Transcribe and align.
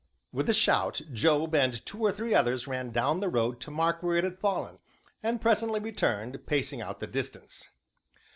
With 0.31 0.49
a 0.49 0.53
shout, 0.55 1.03
Job 1.13 1.53
and 1.53 1.85
two 1.85 2.01
or 2.01 2.11
three 2.11 2.33
others 2.33 2.65
ran 2.65 2.89
down 2.89 3.19
the 3.19 3.29
road 3.29 3.59
to 3.61 3.69
mark 3.69 4.01
where 4.01 4.15
it 4.17 4.23
had 4.23 4.39
fallen, 4.39 4.79
and 5.21 5.39
presently 5.39 5.79
returned, 5.79 6.47
pacing 6.47 6.81
out 6.81 6.99
the 6.99 7.05
distance. 7.05 7.69